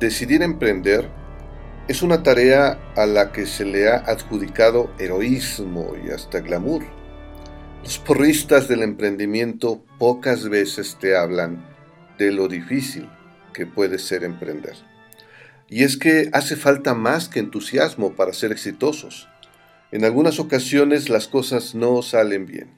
[0.00, 1.08] Decidir emprender
[1.88, 6.82] es una tarea a la que se le ha adjudicado heroísmo y hasta glamour.
[7.82, 11.64] Los porristas del emprendimiento pocas veces te hablan
[12.18, 13.08] de lo difícil
[13.54, 14.74] que puede ser emprender.
[15.70, 19.30] Y es que hace falta más que entusiasmo para ser exitosos.
[19.92, 22.68] En algunas ocasiones las cosas no salen bien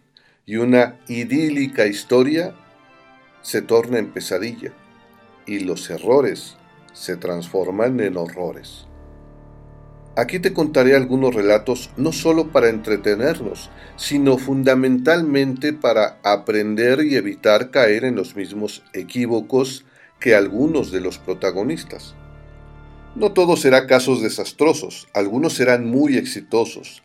[0.46, 2.54] y una idílica historia
[3.42, 4.72] se torna en pesadilla
[5.46, 6.58] y los errores
[6.92, 8.86] se transforman en horrores.
[10.16, 17.70] Aquí te contaré algunos relatos no solo para entretenernos, sino fundamentalmente para aprender y evitar
[17.70, 19.84] caer en los mismos equívocos
[20.18, 22.16] que algunos de los protagonistas.
[23.14, 27.04] No todo será casos desastrosos, algunos serán muy exitosos,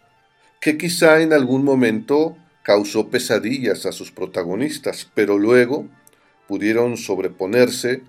[0.59, 5.88] que quizá en algún momento causó pesadillas a sus protagonistas, pero luego
[6.48, 8.02] pudieron sobreponerse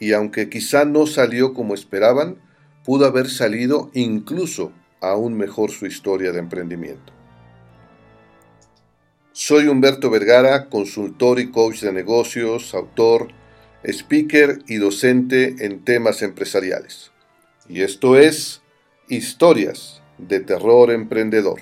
[0.00, 2.36] y aunque quizá no salió como esperaban,
[2.84, 7.12] pudo haber salido incluso aún mejor su historia de emprendimiento.
[9.32, 13.28] Soy Humberto Vergara, consultor y coach de negocios, autor,
[13.84, 17.12] speaker y docente en temas empresariales.
[17.68, 18.62] Y esto es
[19.08, 21.60] Historias de Terror Emprendedor.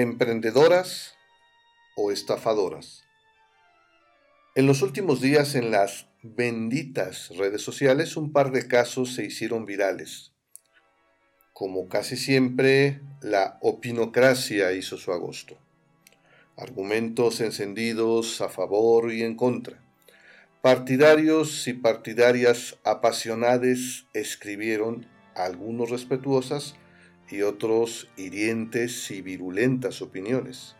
[0.00, 1.16] Emprendedoras
[1.96, 3.02] o estafadoras.
[4.54, 9.66] En los últimos días en las benditas redes sociales un par de casos se hicieron
[9.66, 10.30] virales.
[11.52, 15.58] Como casi siempre, la opinocracia hizo su agosto.
[16.56, 19.82] Argumentos encendidos a favor y en contra.
[20.62, 26.76] Partidarios y partidarias apasionadas escribieron, algunos respetuosas
[27.30, 30.76] y otros hirientes y virulentas opiniones.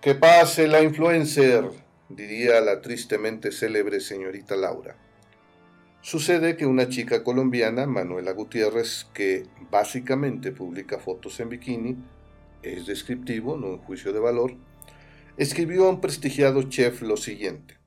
[0.00, 1.64] Que pase la influencer,
[2.08, 4.96] diría la tristemente célebre señorita Laura.
[6.00, 11.96] Sucede que una chica colombiana, Manuela Gutiérrez, que básicamente publica fotos en bikini,
[12.62, 14.56] es descriptivo, no un juicio de valor,
[15.36, 17.78] escribió a un prestigiado chef lo siguiente.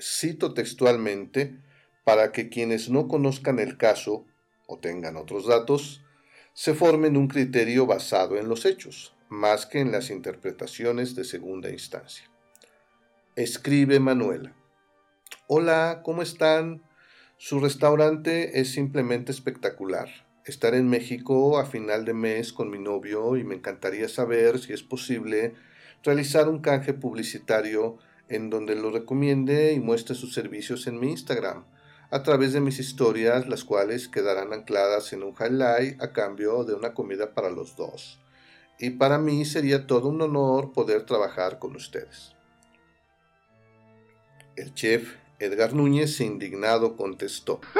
[0.00, 1.58] Cito textualmente
[2.04, 4.24] para que quienes no conozcan el caso
[4.66, 6.02] o tengan otros datos,
[6.58, 11.70] se formen un criterio basado en los hechos más que en las interpretaciones de segunda
[11.70, 12.28] instancia.
[13.36, 14.56] Escribe Manuela.
[15.46, 16.82] Hola, ¿cómo están?
[17.36, 20.08] Su restaurante es simplemente espectacular.
[20.46, 24.72] Estar en México a final de mes con mi novio y me encantaría saber si
[24.72, 25.54] es posible
[26.02, 27.98] realizar un canje publicitario
[28.28, 31.66] en donde lo recomiende y muestre sus servicios en mi Instagram
[32.10, 36.74] a través de mis historias, las cuales quedarán ancladas en un highlight a cambio de
[36.74, 38.18] una comida para los dos
[38.78, 42.34] y para mí sería todo un honor poder trabajar con ustedes.
[44.56, 47.60] El chef Edgar Núñez, indignado, contestó.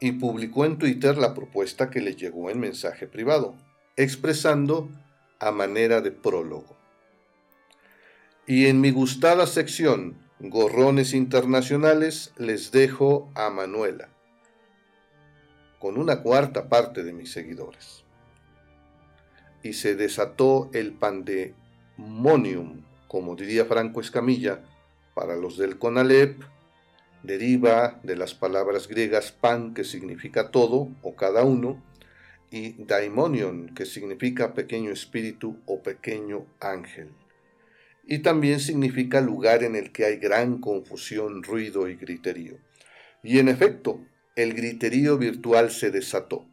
[0.00, 3.54] Y publicó en Twitter la propuesta que le llegó en mensaje privado,
[3.94, 4.90] expresando
[5.38, 6.76] a manera de prólogo.
[8.44, 14.08] Y en mi gustada sección, Gorrones Internacionales, les dejo a Manuela
[15.78, 18.02] con una cuarta parte de mis seguidores.
[19.62, 24.64] Y se desató el pandemonium, como diría Franco Escamilla,
[25.14, 26.42] para los del Conalep,
[27.22, 31.80] deriva de las palabras griegas pan, que significa todo o cada uno,
[32.50, 37.12] y daimonion, que significa pequeño espíritu o pequeño ángel.
[38.04, 42.58] Y también significa lugar en el que hay gran confusión, ruido y griterío.
[43.22, 44.04] Y en efecto,
[44.34, 46.46] el griterío virtual se desató.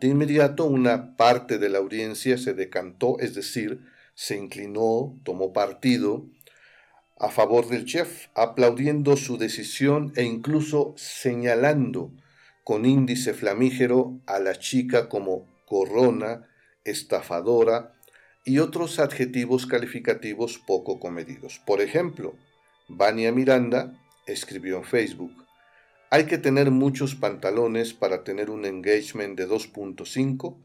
[0.00, 3.80] De inmediato una parte de la audiencia se decantó, es decir,
[4.14, 6.26] se inclinó, tomó partido
[7.18, 12.12] a favor del chef, aplaudiendo su decisión e incluso señalando
[12.64, 16.48] con índice flamígero a la chica como corrona,
[16.84, 17.99] estafadora
[18.50, 21.60] y otros adjetivos calificativos poco comedidos.
[21.64, 22.34] Por ejemplo,
[22.88, 25.32] Vania Miranda escribió en Facebook,
[26.10, 30.56] hay que tener muchos pantalones para tener un engagement de 2.5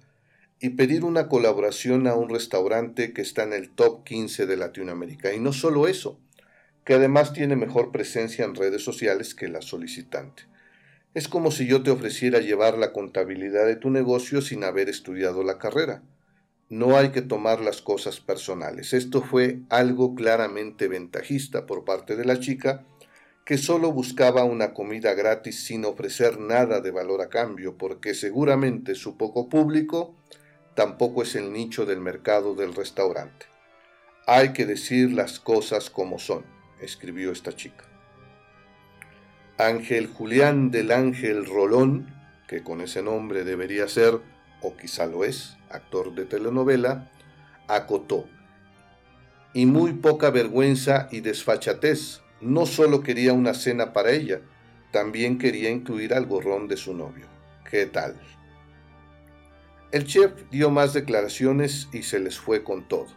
[0.60, 5.32] y pedir una colaboración a un restaurante que está en el top 15 de Latinoamérica.
[5.32, 6.20] Y no solo eso,
[6.86, 10.46] que además tiene mejor presencia en redes sociales que la solicitante.
[11.14, 15.44] Es como si yo te ofreciera llevar la contabilidad de tu negocio sin haber estudiado
[15.44, 16.02] la carrera.
[16.76, 18.92] No hay que tomar las cosas personales.
[18.92, 22.84] Esto fue algo claramente ventajista por parte de la chica
[23.46, 28.94] que solo buscaba una comida gratis sin ofrecer nada de valor a cambio, porque seguramente
[28.94, 30.18] su poco público
[30.74, 33.46] tampoco es el nicho del mercado del restaurante.
[34.28, 36.44] Hay que decir las cosas como son,
[36.82, 37.86] escribió esta chica.
[39.58, 42.14] Ángel Julián del Ángel Rolón,
[42.50, 44.35] que con ese nombre debería ser,
[44.66, 47.12] o quizá lo es, actor de telenovela,
[47.68, 48.28] acotó.
[49.54, 52.22] Y muy poca vergüenza y desfachatez.
[52.42, 54.42] No solo quería una cena para ella,
[54.92, 57.28] también quería incluir al gorrón de su novio.
[57.70, 58.20] ¿Qué tal?
[59.92, 63.08] El chef dio más declaraciones y se les fue con todo.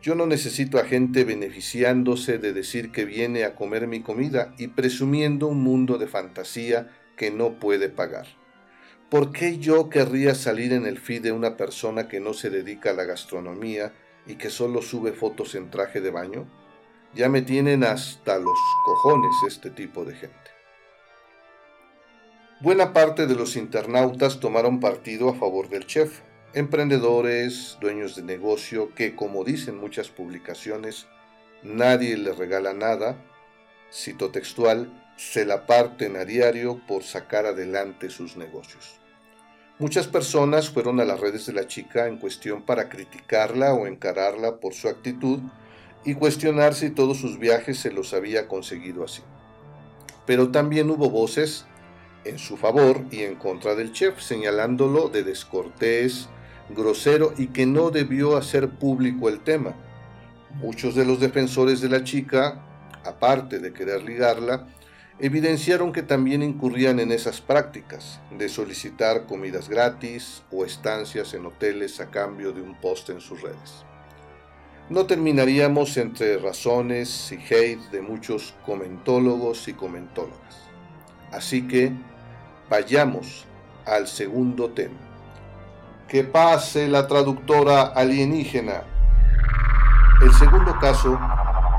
[0.00, 4.68] Yo no necesito a gente beneficiándose de decir que viene a comer mi comida y
[4.68, 8.39] presumiendo un mundo de fantasía que no puede pagar.
[9.10, 12.90] ¿Por qué yo querría salir en el feed de una persona que no se dedica
[12.90, 13.92] a la gastronomía
[14.24, 16.46] y que solo sube fotos en traje de baño?
[17.12, 20.36] Ya me tienen hasta los cojones este tipo de gente.
[22.60, 26.20] Buena parte de los internautas tomaron partido a favor del chef,
[26.54, 31.08] emprendedores, dueños de negocio que, como dicen muchas publicaciones,
[31.64, 33.16] nadie le regala nada,
[33.92, 38.98] cito textual, se la parten a diario por sacar adelante sus negocios.
[39.78, 44.56] Muchas personas fueron a las redes de la chica en cuestión para criticarla o encararla
[44.60, 45.40] por su actitud
[46.06, 49.20] y cuestionar si todos sus viajes se los había conseguido así.
[50.24, 51.66] Pero también hubo voces
[52.24, 56.30] en su favor y en contra del chef, señalándolo de descortés,
[56.70, 59.74] grosero y que no debió hacer público el tema.
[60.54, 62.64] Muchos de los defensores de la chica,
[63.04, 64.66] aparte de querer ligarla,
[65.20, 72.00] evidenciaron que también incurrían en esas prácticas de solicitar comidas gratis o estancias en hoteles
[72.00, 73.84] a cambio de un post en sus redes.
[74.88, 80.68] No terminaríamos entre razones y hate de muchos comentólogos y comentólogas.
[81.30, 81.92] Así que
[82.68, 83.44] vayamos
[83.84, 84.98] al segundo tema.
[86.08, 88.82] Que pase la traductora alienígena.
[90.22, 91.18] El segundo caso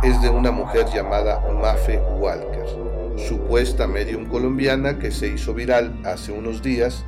[0.03, 2.90] es de una mujer llamada Mafe Walker
[3.27, 7.05] supuesta medium colombiana que se hizo viral hace unos días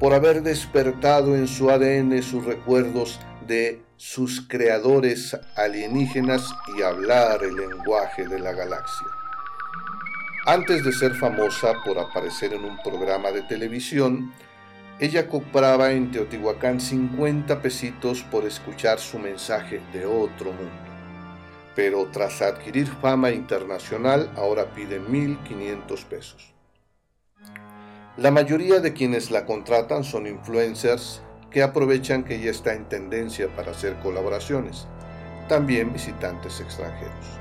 [0.00, 7.56] por haber despertado en su ADN sus recuerdos de sus creadores alienígenas y hablar el
[7.56, 9.06] lenguaje de la galaxia.
[10.46, 14.32] Antes de ser famosa por aparecer en un programa de televisión,
[15.00, 20.87] ella compraba en Teotihuacán 50 pesitos por escuchar su mensaje de otro mundo
[21.78, 26.52] pero tras adquirir fama internacional ahora pide 1.500 pesos.
[28.16, 31.22] La mayoría de quienes la contratan son influencers
[31.52, 34.88] que aprovechan que ella está en tendencia para hacer colaboraciones,
[35.48, 37.38] también visitantes extranjeros.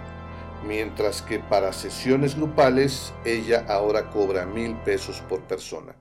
[0.68, 5.96] Mientras que para sesiones grupales ella ahora cobra mil pesos por persona.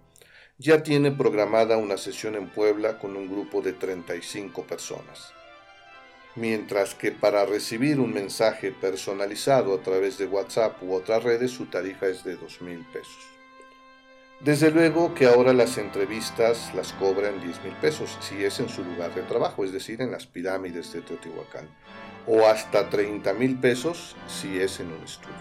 [0.59, 5.33] Ya tiene programada una sesión en Puebla con un grupo de 35 personas
[6.37, 11.67] mientras que para recibir un mensaje personalizado a través de WhatsApp u otras redes su
[11.67, 13.37] tarifa es de dos mil pesos.
[14.41, 18.85] Desde luego que ahora las entrevistas las cobran 10 mil pesos si es en su
[18.85, 21.67] lugar de trabajo, es decir, en las pirámides de Teotihuacán,
[22.27, 25.35] o hasta 30 mil pesos si es en un estudio.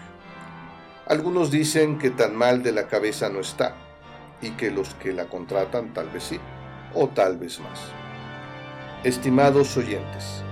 [1.06, 3.76] Algunos dicen que tan mal de la cabeza no está
[4.40, 6.40] y que los que la contratan tal vez sí,
[6.94, 7.80] o tal vez más.
[9.04, 10.42] Estimados oyentes,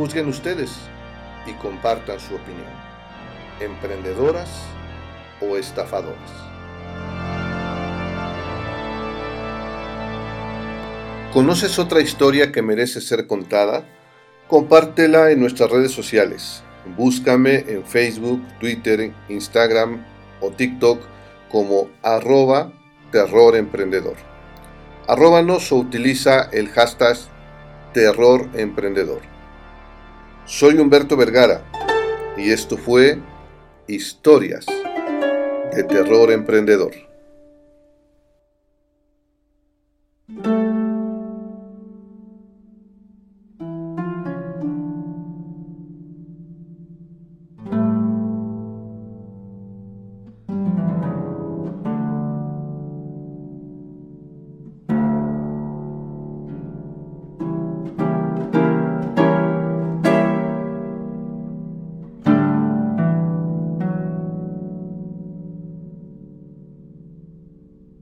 [0.00, 0.70] Juzguen ustedes
[1.46, 2.72] y compartan su opinión.
[3.60, 4.48] ¿Emprendedoras
[5.42, 6.30] o estafadoras?
[11.34, 13.84] ¿Conoces otra historia que merece ser contada?
[14.48, 16.62] Compártela en nuestras redes sociales.
[16.96, 20.02] Búscame en Facebook, Twitter, Instagram
[20.40, 20.98] o TikTok
[21.50, 22.72] como arroba
[23.12, 24.16] terroremprendedor.
[25.06, 27.18] Arróbanos o utiliza el hashtag
[27.92, 29.39] terroremprendedor.
[30.46, 31.62] Soy Humberto Vergara
[32.36, 33.18] y esto fue
[33.86, 34.66] Historias
[35.74, 37.09] de Terror Emprendedor.